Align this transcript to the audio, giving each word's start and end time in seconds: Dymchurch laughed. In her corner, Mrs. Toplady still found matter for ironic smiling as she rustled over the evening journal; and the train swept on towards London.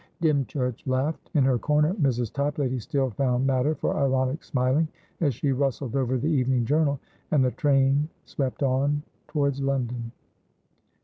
Dymchurch 0.19 0.87
laughed. 0.87 1.29
In 1.35 1.43
her 1.43 1.59
corner, 1.59 1.93
Mrs. 1.93 2.33
Toplady 2.33 2.79
still 2.79 3.11
found 3.11 3.45
matter 3.45 3.75
for 3.75 3.97
ironic 3.97 4.43
smiling 4.43 4.87
as 5.19 5.35
she 5.35 5.51
rustled 5.51 5.95
over 5.95 6.17
the 6.17 6.27
evening 6.27 6.65
journal; 6.65 6.99
and 7.29 7.45
the 7.45 7.51
train 7.51 8.09
swept 8.25 8.63
on 8.63 9.03
towards 9.27 9.61
London. 9.61 10.11